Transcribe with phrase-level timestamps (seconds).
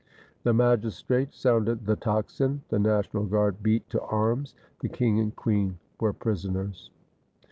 [0.41, 5.35] The magis trates sounded the tocsin: the National Guard beat to arms: the king and
[5.35, 6.89] queen were prisoners.